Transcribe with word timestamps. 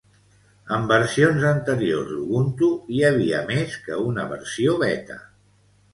En 0.77 0.87
versions 0.91 1.43
anterior 1.49 2.07
d'Ubuntu, 2.13 2.71
hi 2.97 3.05
havia 3.11 3.43
més 3.53 3.77
que 3.87 3.99
una 4.09 4.29
versió 4.33 4.75
Beta. 4.87 5.19